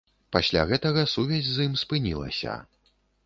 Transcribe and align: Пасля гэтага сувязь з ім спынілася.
Пасля 0.35 0.61
гэтага 0.71 1.03
сувязь 1.13 1.51
з 1.57 1.67
ім 1.71 1.77
спынілася. 1.83 2.57